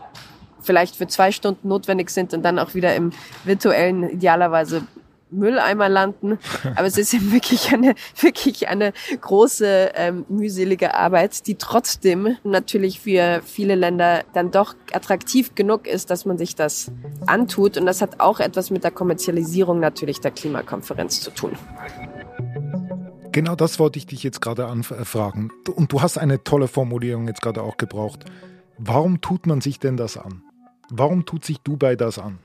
vielleicht 0.61 0.95
für 0.95 1.09
zwei 1.09 1.33
Stunden 1.33 1.67
notwendig 1.67 2.11
sind 2.11 2.35
und 2.35 2.45
dann 2.45 2.61
auch 2.61 2.75
wieder 2.75 2.95
im 2.95 3.11
virtuellen 3.43 4.09
idealerweise 4.11 4.87
Mülleimer 5.33 5.89
landen. 5.89 6.39
Aber 6.77 6.87
es 6.87 6.99
ist 6.99 7.13
ja 7.13 7.19
wirklich 7.33 7.73
eine, 7.73 7.97
wirklich 8.21 8.69
eine 8.69 8.93
große, 9.21 9.91
ähm, 9.97 10.25
mühselige 10.29 10.95
Arbeit, 10.95 11.49
die 11.49 11.57
trotzdem 11.57 12.37
natürlich 12.45 13.01
für 13.01 13.43
viele 13.45 13.75
Länder 13.75 14.23
dann 14.35 14.53
doch 14.53 14.77
attraktiv 14.93 15.57
genug 15.57 15.89
ist, 15.89 16.11
dass 16.11 16.27
man 16.27 16.39
sich 16.39 16.55
das 16.55 16.93
antut. 17.27 17.77
Und 17.77 17.87
das 17.87 18.03
hat 18.03 18.21
auch 18.21 18.41
etwas 18.41 18.71
mit 18.71 18.85
der 18.85 18.91
Kommerzialisierung 18.91 19.81
natürlich 19.81 20.21
der 20.21 20.31
Klimakonferenz 20.31 21.21
zu 21.21 21.31
tun. 21.31 21.53
Genau 23.33 23.55
das 23.55 23.79
wollte 23.79 23.99
ich 23.99 24.07
dich 24.07 24.23
jetzt 24.23 24.41
gerade 24.43 24.67
anfragen. 24.67 25.51
Und 25.75 25.93
du 25.93 26.03
hast 26.03 26.19
eine 26.19 26.45
tolle 26.45 26.69
Formulierung 26.69 27.29
jetzt 27.29 27.41
gerade 27.41 27.63
auch 27.63 27.79
gebraucht. 27.79 28.27
Warum 28.79 29.21
tut 29.21 29.47
man 29.47 29.61
sich 29.61 29.79
denn 29.79 29.97
das 29.97 30.17
an? 30.17 30.43
Warum 30.91 31.25
tut 31.25 31.45
sich 31.45 31.59
Dubai 31.61 31.97
das 31.97 32.19
an? 32.19 32.39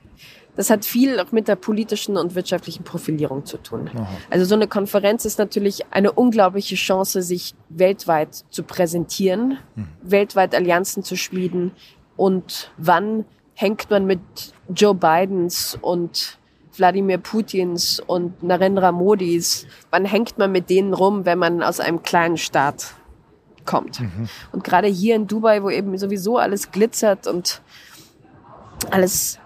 Das 0.56 0.70
hat 0.70 0.84
viel 0.84 1.20
auch 1.20 1.30
mit 1.30 1.46
der 1.46 1.54
politischen 1.54 2.16
und 2.16 2.34
wirtschaftlichen 2.34 2.82
Profilierung 2.82 3.44
zu 3.44 3.58
tun. 3.58 3.90
Aha. 3.94 4.08
Also 4.30 4.44
so 4.44 4.54
eine 4.54 4.66
Konferenz 4.66 5.24
ist 5.24 5.38
natürlich 5.38 5.84
eine 5.92 6.10
unglaubliche 6.10 6.74
Chance, 6.74 7.22
sich 7.22 7.54
weltweit 7.68 8.44
zu 8.50 8.64
präsentieren, 8.64 9.58
hm. 9.76 9.88
weltweit 10.02 10.54
Allianzen 10.54 11.04
zu 11.04 11.16
schmieden. 11.16 11.72
Und 12.16 12.72
wann 12.76 13.24
hängt 13.54 13.90
man 13.90 14.06
mit 14.06 14.20
Joe 14.68 14.94
Bidens 14.94 15.78
und 15.80 16.38
Wladimir 16.76 17.18
Putins 17.18 18.00
und 18.00 18.42
Narendra 18.42 18.92
Modis, 18.92 19.66
wann 19.90 20.04
hängt 20.04 20.38
man 20.38 20.52
mit 20.52 20.70
denen 20.70 20.94
rum, 20.94 21.24
wenn 21.24 21.38
man 21.38 21.62
aus 21.62 21.80
einem 21.80 22.02
kleinen 22.02 22.36
Staat 22.36 22.94
kommt? 23.64 24.00
Mhm. 24.00 24.28
Und 24.52 24.64
gerade 24.64 24.86
hier 24.86 25.16
in 25.16 25.26
Dubai, 25.26 25.62
wo 25.62 25.70
eben 25.70 25.96
sowieso 25.98 26.38
alles 26.38 26.70
glitzert 26.70 27.26
und 27.26 27.62
alles 28.90 29.40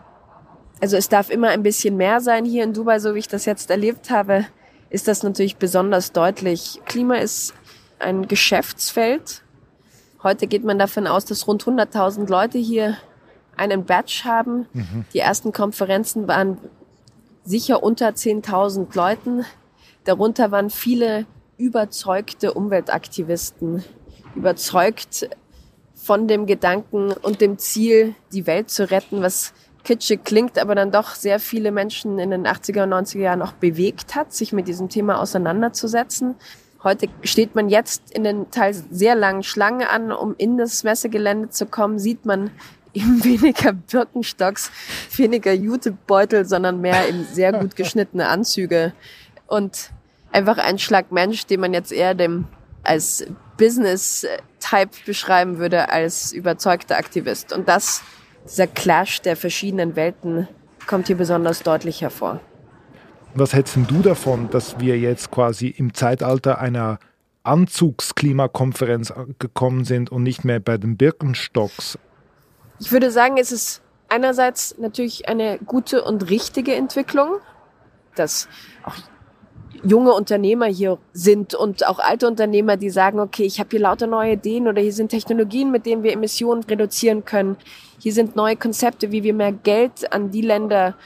also 0.82 0.96
es 0.96 1.08
darf 1.08 1.30
immer 1.30 1.50
ein 1.50 1.62
bisschen 1.62 1.96
mehr 1.96 2.20
sein 2.20 2.44
hier 2.44 2.64
in 2.64 2.74
Dubai, 2.74 2.98
so 2.98 3.14
wie 3.14 3.20
ich 3.20 3.28
das 3.28 3.44
jetzt 3.44 3.70
erlebt 3.70 4.10
habe, 4.10 4.46
ist 4.90 5.06
das 5.06 5.22
natürlich 5.22 5.56
besonders 5.56 6.10
deutlich. 6.10 6.80
Klima 6.86 7.18
ist 7.18 7.54
ein 8.00 8.26
Geschäftsfeld. 8.26 9.44
Heute 10.24 10.48
geht 10.48 10.64
man 10.64 10.80
davon 10.80 11.06
aus, 11.06 11.24
dass 11.24 11.46
rund 11.46 11.62
100.000 11.62 12.28
Leute 12.28 12.58
hier 12.58 12.96
einen 13.56 13.84
Badge 13.84 14.22
haben. 14.24 14.66
Mhm. 14.72 15.04
Die 15.12 15.18
ersten 15.18 15.52
Konferenzen 15.52 16.28
waren 16.28 16.58
sicher 17.44 17.82
unter 17.82 18.08
10.000 18.08 18.94
Leuten. 18.94 19.44
Darunter 20.04 20.50
waren 20.50 20.70
viele 20.70 21.26
überzeugte 21.58 22.54
Umweltaktivisten, 22.54 23.84
überzeugt 24.34 25.28
von 25.94 26.26
dem 26.26 26.46
Gedanken 26.46 27.12
und 27.12 27.40
dem 27.40 27.58
Ziel, 27.58 28.14
die 28.32 28.46
Welt 28.46 28.70
zu 28.70 28.90
retten, 28.90 29.22
was 29.22 29.52
kitschig 29.84 30.24
klingt, 30.24 30.58
aber 30.58 30.74
dann 30.74 30.90
doch 30.90 31.14
sehr 31.14 31.38
viele 31.38 31.70
Menschen 31.70 32.18
in 32.18 32.30
den 32.30 32.46
80er 32.46 32.84
und 32.84 32.92
90er 32.92 33.18
Jahren 33.18 33.42
auch 33.42 33.52
bewegt 33.52 34.14
hat, 34.14 34.32
sich 34.32 34.52
mit 34.52 34.68
diesem 34.68 34.88
Thema 34.88 35.20
auseinanderzusetzen. 35.20 36.34
Heute 36.82 37.08
steht 37.22 37.54
man 37.54 37.68
jetzt 37.68 38.10
in 38.10 38.24
den 38.24 38.50
teils 38.50 38.84
sehr 38.90 39.14
langen 39.14 39.44
Schlangen 39.44 39.86
an, 39.86 40.10
um 40.10 40.34
in 40.38 40.58
das 40.58 40.82
Messegelände 40.82 41.50
zu 41.50 41.66
kommen, 41.66 41.98
sieht 41.98 42.26
man 42.26 42.50
eben 42.94 43.22
weniger 43.24 43.72
Birkenstocks, 43.72 44.70
weniger 45.16 45.52
Jutebeutel, 45.52 46.44
sondern 46.44 46.80
mehr 46.80 47.08
eben 47.08 47.24
sehr 47.24 47.52
gut 47.52 47.76
geschnittene 47.76 48.28
Anzüge 48.28 48.92
und 49.46 49.90
einfach 50.30 50.58
ein 50.58 50.78
Schlag 50.78 51.12
Mensch, 51.12 51.46
den 51.46 51.60
man 51.60 51.72
jetzt 51.72 51.92
eher 51.92 52.14
dem 52.14 52.46
als 52.82 53.26
Business-Type 53.58 54.90
beschreiben 55.06 55.58
würde, 55.58 55.90
als 55.90 56.32
überzeugter 56.32 56.96
Aktivist. 56.96 57.52
Und 57.52 57.68
das 57.68 58.02
dieser 58.44 58.66
Clash 58.66 59.22
der 59.22 59.36
verschiedenen 59.36 59.94
Welten 59.96 60.48
kommt 60.86 61.06
hier 61.06 61.16
besonders 61.16 61.62
deutlich 61.62 62.02
hervor. 62.02 62.40
Was 63.34 63.54
hältst 63.54 63.76
du 63.76 64.02
davon, 64.02 64.50
dass 64.50 64.78
wir 64.78 64.98
jetzt 64.98 65.30
quasi 65.30 65.68
im 65.68 65.94
Zeitalter 65.94 66.58
einer 66.58 66.98
Anzugsklimakonferenz 67.44 69.12
gekommen 69.38 69.84
sind 69.84 70.10
und 70.10 70.22
nicht 70.22 70.44
mehr 70.44 70.60
bei 70.60 70.76
den 70.76 70.96
Birkenstocks? 70.96 71.98
Ich 72.82 72.90
würde 72.90 73.12
sagen, 73.12 73.36
es 73.36 73.52
ist 73.52 73.80
einerseits 74.08 74.76
natürlich 74.76 75.28
eine 75.28 75.60
gute 75.64 76.02
und 76.02 76.30
richtige 76.30 76.74
Entwicklung, 76.74 77.36
dass 78.16 78.48
auch 78.84 78.96
junge 79.84 80.12
Unternehmer 80.12 80.66
hier 80.66 80.98
sind 81.12 81.54
und 81.54 81.86
auch 81.86 82.00
alte 82.00 82.26
Unternehmer, 82.26 82.76
die 82.76 82.90
sagen, 82.90 83.20
okay, 83.20 83.44
ich 83.44 83.60
habe 83.60 83.70
hier 83.70 83.78
lauter 83.78 84.08
neue 84.08 84.32
Ideen 84.32 84.66
oder 84.66 84.82
hier 84.82 84.92
sind 84.92 85.10
Technologien, 85.10 85.70
mit 85.70 85.86
denen 85.86 86.02
wir 86.02 86.12
Emissionen 86.12 86.64
reduzieren 86.64 87.24
können. 87.24 87.56
Hier 88.00 88.12
sind 88.12 88.34
neue 88.34 88.56
Konzepte, 88.56 89.12
wie 89.12 89.22
wir 89.22 89.32
mehr 89.32 89.52
Geld 89.52 90.12
an 90.12 90.32
die 90.32 90.42
Länder 90.42 90.96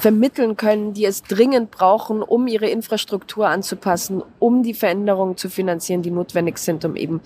vermitteln 0.00 0.56
können, 0.56 0.92
die 0.92 1.04
es 1.04 1.22
dringend 1.22 1.70
brauchen, 1.70 2.20
um 2.20 2.48
ihre 2.48 2.68
Infrastruktur 2.68 3.46
anzupassen, 3.46 4.24
um 4.40 4.64
die 4.64 4.74
Veränderungen 4.74 5.36
zu 5.36 5.48
finanzieren, 5.50 6.02
die 6.02 6.10
notwendig 6.10 6.58
sind, 6.58 6.84
um 6.84 6.96
eben 6.96 7.20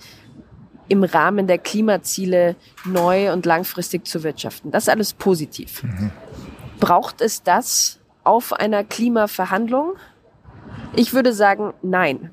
im 0.91 1.05
Rahmen 1.05 1.47
der 1.47 1.57
Klimaziele 1.57 2.57
neu 2.83 3.31
und 3.31 3.45
langfristig 3.45 4.05
zu 4.05 4.23
wirtschaften. 4.23 4.71
Das 4.71 4.83
ist 4.83 4.89
alles 4.89 5.13
positiv. 5.13 5.83
Mhm. 5.83 6.11
Braucht 6.81 7.21
es 7.21 7.43
das 7.43 8.01
auf 8.25 8.51
einer 8.51 8.83
Klimaverhandlung? 8.83 9.93
Ich 10.93 11.13
würde 11.13 11.31
sagen, 11.31 11.73
nein. 11.81 12.31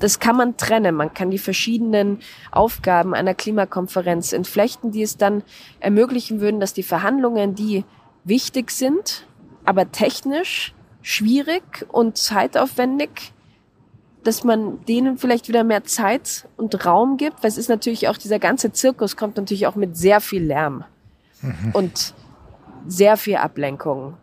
Das 0.00 0.18
kann 0.18 0.34
man 0.34 0.56
trennen. 0.56 0.96
Man 0.96 1.14
kann 1.14 1.30
die 1.30 1.38
verschiedenen 1.38 2.18
Aufgaben 2.50 3.14
einer 3.14 3.34
Klimakonferenz 3.34 4.32
entflechten, 4.32 4.90
die 4.90 5.02
es 5.02 5.16
dann 5.16 5.44
ermöglichen 5.78 6.40
würden, 6.40 6.58
dass 6.58 6.72
die 6.72 6.82
Verhandlungen, 6.82 7.54
die 7.54 7.84
wichtig 8.24 8.72
sind, 8.72 9.24
aber 9.64 9.92
technisch 9.92 10.74
schwierig 11.00 11.86
und 11.92 12.16
zeitaufwendig, 12.16 13.32
dass 14.24 14.44
man 14.44 14.84
denen 14.84 15.18
vielleicht 15.18 15.48
wieder 15.48 15.64
mehr 15.64 15.84
Zeit 15.84 16.46
und 16.56 16.84
Raum 16.84 17.16
gibt, 17.16 17.42
weil 17.42 17.48
es 17.48 17.58
ist 17.58 17.68
natürlich 17.68 18.08
auch 18.08 18.16
dieser 18.16 18.38
ganze 18.38 18.72
Zirkus 18.72 19.16
kommt 19.16 19.36
natürlich 19.36 19.66
auch 19.66 19.76
mit 19.76 19.96
sehr 19.96 20.20
viel 20.20 20.44
Lärm 20.44 20.84
mhm. 21.40 21.70
und 21.72 22.14
sehr 22.86 23.16
viel 23.16 23.36
Ablenkung. 23.36 24.14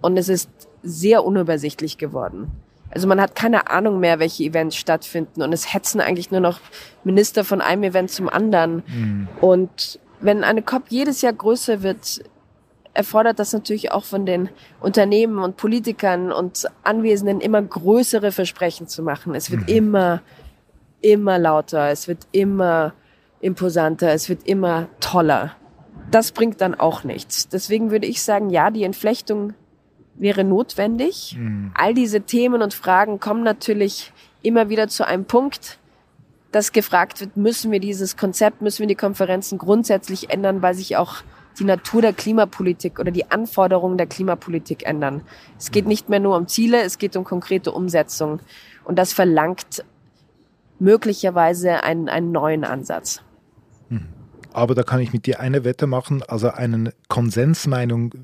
Und 0.00 0.16
es 0.16 0.28
ist 0.28 0.50
sehr 0.82 1.24
unübersichtlich 1.24 1.98
geworden. 1.98 2.50
Also 2.90 3.06
man 3.06 3.20
hat 3.20 3.36
keine 3.36 3.70
Ahnung 3.70 4.00
mehr, 4.00 4.18
welche 4.18 4.42
Events 4.44 4.76
stattfinden 4.76 5.42
und 5.42 5.52
es 5.52 5.72
hetzen 5.72 6.00
eigentlich 6.00 6.30
nur 6.30 6.40
noch 6.40 6.58
Minister 7.04 7.44
von 7.44 7.60
einem 7.60 7.84
Event 7.84 8.10
zum 8.10 8.28
anderen. 8.28 8.82
Mhm. 8.86 9.28
Und 9.40 10.00
wenn 10.20 10.42
eine 10.42 10.62
COP 10.62 10.84
jedes 10.88 11.22
Jahr 11.22 11.32
größer 11.32 11.82
wird, 11.82 12.24
erfordert 12.94 13.38
das 13.38 13.52
natürlich 13.52 13.92
auch 13.92 14.04
von 14.04 14.26
den 14.26 14.48
Unternehmen 14.80 15.38
und 15.38 15.56
Politikern 15.56 16.32
und 16.32 16.66
Anwesenden 16.82 17.40
immer 17.40 17.62
größere 17.62 18.32
Versprechen 18.32 18.88
zu 18.88 19.02
machen. 19.02 19.34
Es 19.34 19.50
wird 19.50 19.62
mhm. 19.62 19.68
immer, 19.68 20.22
immer 21.00 21.38
lauter, 21.38 21.90
es 21.90 22.08
wird 22.08 22.26
immer 22.32 22.92
imposanter, 23.40 24.12
es 24.12 24.28
wird 24.28 24.46
immer 24.46 24.88
toller. 25.00 25.52
Das 26.10 26.32
bringt 26.32 26.60
dann 26.60 26.74
auch 26.74 27.04
nichts. 27.04 27.48
Deswegen 27.48 27.90
würde 27.90 28.06
ich 28.06 28.22
sagen, 28.22 28.50
ja, 28.50 28.70
die 28.70 28.84
Entflechtung 28.84 29.54
wäre 30.16 30.44
notwendig. 30.44 31.36
Mhm. 31.38 31.72
All 31.74 31.94
diese 31.94 32.22
Themen 32.22 32.62
und 32.62 32.74
Fragen 32.74 33.20
kommen 33.20 33.42
natürlich 33.42 34.12
immer 34.42 34.68
wieder 34.68 34.88
zu 34.88 35.06
einem 35.06 35.24
Punkt, 35.24 35.78
dass 36.52 36.72
gefragt 36.72 37.20
wird, 37.20 37.36
müssen 37.36 37.70
wir 37.70 37.80
dieses 37.80 38.16
Konzept, 38.16 38.60
müssen 38.60 38.80
wir 38.80 38.88
die 38.88 38.96
Konferenzen 38.96 39.58
grundsätzlich 39.58 40.30
ändern, 40.30 40.62
weil 40.62 40.74
sich 40.74 40.96
auch 40.96 41.22
die 41.60 41.64
Natur 41.64 42.02
der 42.02 42.12
Klimapolitik 42.12 42.98
oder 42.98 43.10
die 43.10 43.30
Anforderungen 43.30 43.98
der 43.98 44.06
Klimapolitik 44.06 44.84
ändern. 44.84 45.22
Es 45.58 45.70
geht 45.70 45.86
nicht 45.86 46.08
mehr 46.08 46.20
nur 46.20 46.36
um 46.36 46.48
Ziele, 46.48 46.82
es 46.82 46.98
geht 46.98 47.16
um 47.16 47.24
konkrete 47.24 47.70
Umsetzung. 47.70 48.40
Und 48.84 48.98
das 48.98 49.12
verlangt 49.12 49.84
möglicherweise 50.78 51.84
einen, 51.84 52.08
einen 52.08 52.32
neuen 52.32 52.64
Ansatz. 52.64 53.22
Mhm. 53.90 54.08
Aber 54.52 54.74
da 54.74 54.82
kann 54.82 55.00
ich 55.00 55.12
mit 55.12 55.26
dir 55.26 55.38
eine 55.38 55.62
Wette 55.64 55.86
machen, 55.86 56.24
also 56.26 56.50
eine 56.50 56.92
Konsensmeinung 57.08 58.14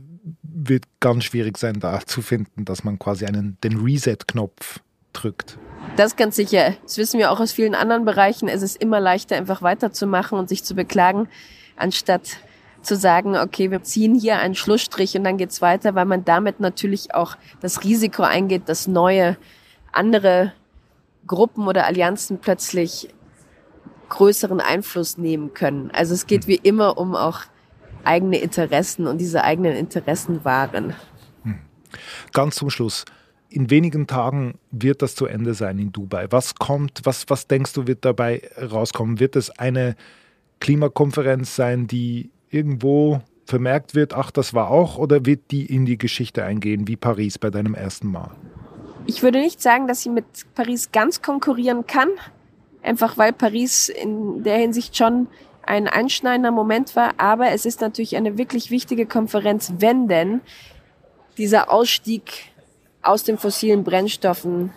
wird 0.42 0.84
ganz 0.98 1.24
schwierig 1.24 1.58
sein, 1.58 1.78
da 1.78 2.00
zu 2.04 2.22
finden, 2.22 2.64
dass 2.64 2.82
man 2.82 2.98
quasi 2.98 3.26
einen, 3.26 3.58
den 3.62 3.76
Reset-Knopf 3.76 4.80
drückt. 5.12 5.58
Das 5.96 6.16
ganz 6.16 6.34
sicher. 6.36 6.74
Das 6.82 6.98
wissen 6.98 7.18
wir 7.18 7.30
auch 7.30 7.38
aus 7.38 7.52
vielen 7.52 7.74
anderen 7.74 8.04
Bereichen. 8.04 8.48
Es 8.48 8.62
ist 8.62 8.76
immer 8.76 8.98
leichter, 8.98 9.36
einfach 9.36 9.62
weiterzumachen 9.62 10.38
und 10.38 10.48
sich 10.48 10.64
zu 10.64 10.74
beklagen, 10.74 11.28
anstatt 11.76 12.38
zu 12.86 12.96
sagen, 12.96 13.36
okay, 13.36 13.70
wir 13.70 13.82
ziehen 13.82 14.14
hier 14.14 14.38
einen 14.38 14.54
Schlussstrich 14.54 15.16
und 15.16 15.24
dann 15.24 15.36
geht's 15.36 15.60
weiter, 15.60 15.94
weil 15.94 16.06
man 16.06 16.24
damit 16.24 16.60
natürlich 16.60 17.14
auch 17.14 17.36
das 17.60 17.84
Risiko 17.84 18.22
eingeht, 18.22 18.68
dass 18.68 18.86
neue, 18.86 19.36
andere 19.92 20.52
Gruppen 21.26 21.66
oder 21.66 21.86
Allianzen 21.86 22.38
plötzlich 22.38 23.08
größeren 24.08 24.60
Einfluss 24.60 25.18
nehmen 25.18 25.52
können. 25.54 25.90
Also 25.92 26.14
es 26.14 26.26
geht 26.26 26.46
wie 26.46 26.56
immer 26.56 26.98
um 26.98 27.16
auch 27.16 27.40
eigene 28.04 28.38
Interessen 28.38 29.06
und 29.06 29.18
diese 29.18 29.42
eigenen 29.42 29.76
Interessen 29.76 30.44
wahren. 30.44 30.94
Hm. 31.42 31.58
Ganz 32.32 32.56
zum 32.56 32.70
Schluss. 32.70 33.04
In 33.48 33.70
wenigen 33.70 34.06
Tagen 34.06 34.58
wird 34.70 35.02
das 35.02 35.14
zu 35.14 35.26
Ende 35.26 35.54
sein 35.54 35.78
in 35.78 35.92
Dubai. 35.92 36.26
Was 36.30 36.54
kommt, 36.54 37.00
was, 37.04 37.24
was 37.28 37.46
denkst 37.46 37.72
du, 37.72 37.86
wird 37.86 38.04
dabei 38.04 38.42
rauskommen? 38.60 39.18
Wird 39.18 39.34
es 39.36 39.50
eine 39.50 39.96
Klimakonferenz 40.60 41.56
sein, 41.56 41.86
die 41.86 42.30
irgendwo 42.56 43.20
vermerkt 43.44 43.94
wird, 43.94 44.14
ach, 44.14 44.30
das 44.30 44.54
war 44.54 44.70
auch, 44.70 44.98
oder 44.98 45.24
wird 45.24 45.50
die 45.50 45.66
in 45.66 45.86
die 45.86 45.98
Geschichte 45.98 46.44
eingehen, 46.44 46.88
wie 46.88 46.96
Paris 46.96 47.38
bei 47.38 47.50
deinem 47.50 47.74
ersten 47.74 48.08
Mal? 48.08 48.30
Ich 49.06 49.22
würde 49.22 49.38
nicht 49.38 49.62
sagen, 49.62 49.86
dass 49.86 50.02
sie 50.02 50.10
mit 50.10 50.24
Paris 50.54 50.90
ganz 50.90 51.22
konkurrieren 51.22 51.86
kann, 51.86 52.08
einfach 52.82 53.16
weil 53.16 53.32
Paris 53.32 53.88
in 53.88 54.42
der 54.42 54.58
Hinsicht 54.58 54.96
schon 54.96 55.28
ein 55.62 55.86
einschneidender 55.86 56.50
Moment 56.50 56.96
war, 56.96 57.14
aber 57.18 57.50
es 57.50 57.66
ist 57.66 57.80
natürlich 57.80 58.16
eine 58.16 58.38
wirklich 58.38 58.70
wichtige 58.70 59.06
Konferenz, 59.06 59.74
wenn 59.78 60.08
denn 60.08 60.40
dieser 61.38 61.72
Ausstieg 61.72 62.52
aus 63.02 63.22
den 63.22 63.38
fossilen 63.38 63.84
Brennstoffen 63.84 64.72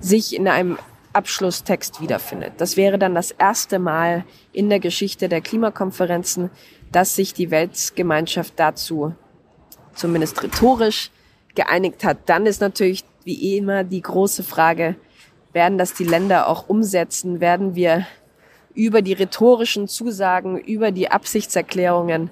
sich 0.00 0.34
in 0.34 0.48
einem 0.48 0.78
Abschlusstext 1.14 2.00
wiederfindet. 2.00 2.54
Das 2.58 2.76
wäre 2.76 2.98
dann 2.98 3.14
das 3.14 3.30
erste 3.30 3.78
Mal 3.78 4.24
in 4.52 4.68
der 4.68 4.80
Geschichte 4.80 5.28
der 5.28 5.40
Klimakonferenzen, 5.40 6.50
dass 6.92 7.16
sich 7.16 7.34
die 7.34 7.50
Weltgemeinschaft 7.50 8.54
dazu 8.56 9.14
zumindest 9.94 10.42
rhetorisch 10.42 11.10
geeinigt 11.54 12.04
hat. 12.04 12.18
Dann 12.26 12.46
ist 12.46 12.60
natürlich 12.60 13.04
wie 13.24 13.56
immer 13.56 13.84
die 13.84 14.02
große 14.02 14.42
Frage, 14.42 14.96
werden 15.52 15.78
das 15.78 15.94
die 15.94 16.04
Länder 16.04 16.48
auch 16.48 16.68
umsetzen? 16.68 17.40
Werden 17.40 17.74
wir 17.74 18.06
über 18.74 19.02
die 19.02 19.12
rhetorischen 19.12 19.88
Zusagen, 19.88 20.58
über 20.58 20.90
die 20.90 21.10
Absichtserklärungen 21.10 22.30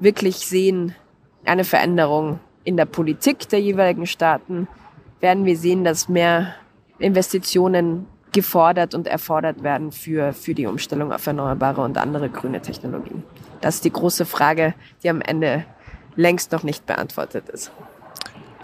wirklich 0.00 0.38
sehen, 0.38 0.94
eine 1.44 1.64
Veränderung 1.64 2.40
in 2.64 2.76
der 2.76 2.86
Politik 2.86 3.48
der 3.50 3.60
jeweiligen 3.60 4.06
Staaten? 4.06 4.68
Werden 5.20 5.44
wir 5.44 5.56
sehen, 5.56 5.84
dass 5.84 6.08
mehr 6.08 6.54
Investitionen 6.98 8.06
gefordert 8.32 8.94
und 8.94 9.06
erfordert 9.06 9.62
werden 9.62 9.92
für, 9.92 10.32
für 10.32 10.54
die 10.54 10.66
Umstellung 10.66 11.12
auf 11.12 11.26
erneuerbare 11.26 11.82
und 11.82 11.98
andere 11.98 12.28
grüne 12.28 12.60
Technologien. 12.60 13.22
Das 13.60 13.76
ist 13.76 13.84
die 13.84 13.92
große 13.92 14.24
Frage, 14.24 14.74
die 15.02 15.10
am 15.10 15.20
Ende 15.20 15.64
längst 16.16 16.52
noch 16.52 16.62
nicht 16.62 16.86
beantwortet 16.86 17.48
ist. 17.48 17.70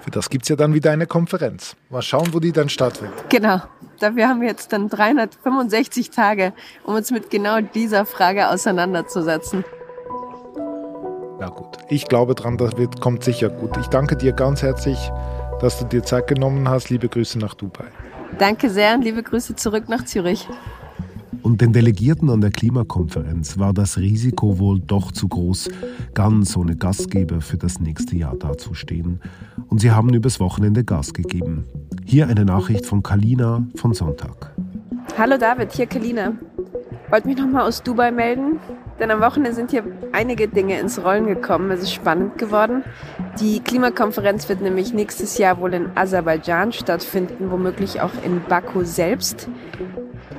Für 0.01 0.11
das 0.11 0.31
gibt 0.31 0.45
es 0.45 0.49
ja 0.49 0.57
dann 0.57 0.75
wieder 0.75 0.91
eine 0.91 1.07
Konferenz. 1.07 1.77
Mal 1.91 2.03
schauen, 2.03 2.33
wo 2.33 2.41
die 2.41 2.53
dann 2.53 2.69
stattfindet. 2.69 3.29
Genau. 3.29 3.61
Dafür 3.99 4.29
haben 4.29 4.41
wir 4.41 4.49
jetzt 4.49 4.73
dann 4.73 4.89
365 4.89 6.11
Tage, 6.11 6.53
um 6.85 6.95
uns 6.95 7.11
mit 7.11 7.31
genau 7.31 7.61
dieser 7.61 8.07
Frage 8.07 8.49
auseinanderzusetzen. 8.49 9.65
Na 11.41 11.49
gut, 11.49 11.79
ich 11.89 12.07
glaube 12.07 12.35
dran, 12.35 12.57
das 12.57 12.77
wird, 12.77 13.01
kommt 13.01 13.25
sicher 13.25 13.49
gut. 13.49 13.77
Ich 13.77 13.89
danke 13.89 14.17
dir 14.17 14.33
ganz 14.33 14.63
herzlich, 14.63 14.99
dass 15.61 15.79
du 15.79 15.85
dir 15.85 16.03
Zeit 16.03 16.27
genommen 16.27 16.69
hast. 16.69 16.91
Liebe 16.91 17.09
Grüße 17.09 17.39
nach 17.39 17.55
Dubai. 17.55 17.87
Danke 18.37 18.71
sehr 18.71 18.95
und 18.95 19.03
liebe 19.03 19.23
Grüße 19.23 19.57
zurück 19.57 19.89
nach 19.89 20.05
Zürich. 20.05 20.49
Und 21.43 21.61
den 21.61 21.73
Delegierten 21.73 22.31
an 22.31 22.41
der 22.41 22.51
Klimakonferenz 22.51 23.59
war 23.59 23.73
das 23.73 23.97
Risiko 23.97 24.59
wohl 24.59 24.81
doch 24.81 25.13
zu 25.13 25.29
groß, 25.29 25.71
ganz 26.13 26.57
ohne 26.57 26.77
Gastgeber 26.77 27.41
für 27.41 27.57
das 27.57 27.81
nächste 27.81 28.17
Jahr 28.17 28.37
dazustehen. 28.37 29.21
Und 29.69 29.81
sie 29.81 29.91
haben 29.91 30.13
übers 30.13 30.41
Wochenende 30.41 30.85
Gas 30.85 31.15
gegeben. 31.15 31.65
Hier 32.05 32.29
eine 32.29 32.45
Nachricht 32.45 32.85
von 32.85 33.03
Kalina 33.03 33.67
von 33.77 33.95
Sonntag. 33.95 34.53
Hallo 35.17 35.39
David, 35.39 35.73
hier 35.73 35.87
Kalina. 35.87 36.35
Wollte 37.11 37.29
mich 37.29 37.39
nochmal 37.39 37.67
aus 37.67 37.83
Dubai 37.83 38.11
melden, 38.11 38.59
denn 39.01 39.11
am 39.11 39.21
Wochenende 39.21 39.55
sind 39.55 39.71
hier 39.71 39.85
einige 40.13 40.49
Dinge 40.49 40.79
ins 40.79 41.03
Rollen 41.03 41.27
gekommen. 41.27 41.71
Es 41.71 41.81
ist 41.81 41.95
spannend 41.95 42.37
geworden. 42.37 42.85
Die 43.41 43.61
Klimakonferenz 43.61 44.49
wird 44.49 44.61
nämlich 44.61 44.93
nächstes 44.93 45.39
Jahr 45.39 45.61
wohl 45.61 45.73
in 45.73 45.91
Aserbaidschan 45.95 46.73
stattfinden, 46.73 47.51
womöglich 47.51 48.01
auch 48.01 48.11
in 48.25 48.43
Baku 48.43 48.83
selbst. 48.83 49.49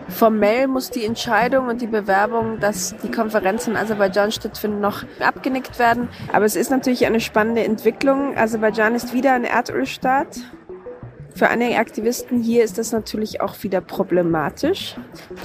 Formell 0.10 0.68
muss 0.68 0.90
die 0.90 1.06
Entscheidung 1.06 1.68
und 1.68 1.82
die 1.82 1.88
Bewerbung, 1.88 2.60
dass 2.60 2.96
die 2.98 3.12
Konferenz 3.12 3.68
in 3.68 3.78
Aserbaidschan 3.78 4.32
stattfindet, 4.32 4.82
noch 4.82 5.04
abgenickt 5.20 5.80
werden. 5.80 6.10
Aber 6.34 6.44
es 6.44 6.58
ist 6.58 6.72
natürlich 6.72 7.06
eine 7.06 7.22
spannende 7.22 7.64
Entwicklung. 7.64 8.36
Aserbaidschan 8.36 8.96
ist 8.96 9.14
wieder 9.14 9.34
ein 9.34 9.46
Erdölstaat 9.46 10.40
für 11.40 11.48
einige 11.48 11.78
Aktivisten 11.78 12.42
hier 12.42 12.66
ist 12.66 12.78
das 12.78 12.92
natürlich 12.92 13.40
auch 13.40 13.64
wieder 13.64 13.80
problematisch. 13.80 14.96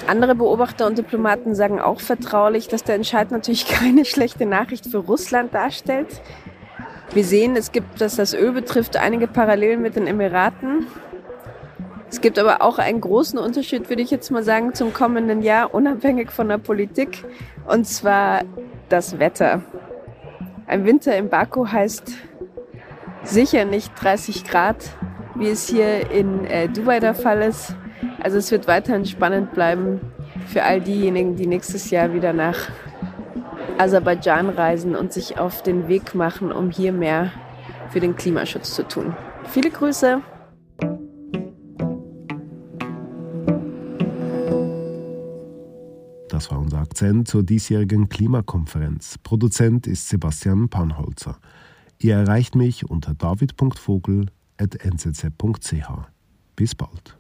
Andere 0.08 0.34
Beobachter 0.34 0.88
und 0.88 0.98
Diplomaten 0.98 1.54
sagen 1.54 1.80
auch 1.80 2.00
vertraulich, 2.00 2.66
dass 2.66 2.82
der 2.82 2.96
Entscheid 2.96 3.30
natürlich 3.30 3.68
keine 3.68 4.04
schlechte 4.04 4.44
Nachricht 4.44 4.86
für 4.86 4.98
Russland 4.98 5.54
darstellt. 5.54 6.08
Wir 7.14 7.24
sehen, 7.24 7.54
es 7.54 7.70
gibt, 7.70 8.00
was 8.00 8.16
das 8.16 8.34
Öl 8.34 8.50
betrifft, 8.50 8.96
einige 8.96 9.28
Parallelen 9.28 9.80
mit 9.80 9.94
den 9.94 10.08
Emiraten. 10.08 10.88
Es 12.10 12.20
gibt 12.20 12.40
aber 12.40 12.60
auch 12.60 12.78
einen 12.78 13.00
großen 13.00 13.38
Unterschied, 13.38 13.88
würde 13.88 14.02
ich 14.02 14.10
jetzt 14.10 14.32
mal 14.32 14.42
sagen, 14.42 14.74
zum 14.74 14.92
kommenden 14.92 15.40
Jahr, 15.40 15.72
unabhängig 15.72 16.32
von 16.32 16.48
der 16.48 16.58
Politik, 16.58 17.24
und 17.68 17.86
zwar 17.86 18.42
das 18.88 19.20
Wetter. 19.20 19.62
Ein 20.66 20.84
Winter 20.86 21.16
in 21.16 21.28
Baku 21.28 21.68
heißt 21.68 22.14
sicher 23.22 23.64
nicht 23.64 23.92
30 24.02 24.44
Grad, 24.44 24.76
wie 25.36 25.48
es 25.48 25.68
hier 25.68 26.10
in 26.10 26.44
äh, 26.46 26.68
Dubai 26.68 26.98
der 26.98 27.14
Fall 27.14 27.42
ist. 27.42 27.76
Also 28.20 28.38
es 28.38 28.50
wird 28.50 28.66
weiterhin 28.66 29.06
spannend 29.06 29.52
bleiben 29.52 30.00
für 30.48 30.64
all 30.64 30.80
diejenigen, 30.80 31.36
die 31.36 31.46
nächstes 31.46 31.90
Jahr 31.90 32.12
wieder 32.12 32.32
nach 32.32 32.70
Aserbaidschan 33.78 34.50
reisen 34.50 34.96
und 34.96 35.12
sich 35.12 35.38
auf 35.38 35.62
den 35.62 35.86
Weg 35.88 36.14
machen, 36.14 36.52
um 36.52 36.70
hier 36.70 36.92
mehr 36.92 37.32
für 37.90 38.00
den 38.00 38.16
Klimaschutz 38.16 38.74
zu 38.74 38.86
tun. 38.86 39.14
Viele 39.44 39.70
Grüße! 39.70 40.20
Das 46.28 46.50
war 46.50 46.58
unser 46.58 46.78
Akzent 46.78 47.28
zur 47.28 47.44
diesjährigen 47.44 48.08
Klimakonferenz. 48.08 49.18
Produzent 49.22 49.86
ist 49.86 50.08
Sebastian 50.08 50.68
Panholzer. 50.68 51.38
Ihr 51.98 52.16
erreicht 52.16 52.56
mich 52.56 52.90
unter 52.90 53.14
david.vogel.nzz.ch. 53.14 55.88
Bis 56.56 56.74
bald. 56.74 57.16